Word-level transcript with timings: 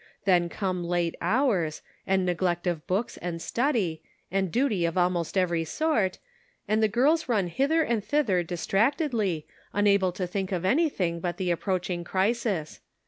Then 0.25 0.49
come 0.49 0.83
late 0.83 1.13
hours, 1.21 1.83
and 2.07 2.25
neglect 2.25 2.65
of 2.65 2.87
books 2.87 3.17
and 3.17 3.39
study, 3.39 4.01
and 4.31 4.51
duty 4.51 4.83
of 4.83 4.97
almost 4.97 5.37
every 5.37 5.63
sort, 5.63 6.17
and 6.67 6.81
the 6.81 6.87
girls 6.87 7.29
run 7.29 7.45
hither 7.45 7.83
and 7.83 8.03
thither 8.03 8.41
distractedly, 8.41 9.45
unable 9.73 10.11
to 10.13 10.25
think 10.25 10.51
of 10.51 10.65
anything 10.65 11.19
but 11.19 11.37
the 11.37 11.51
approaching 11.51 12.03
crisis. 12.03 12.79